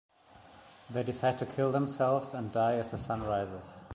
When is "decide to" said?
1.03-1.45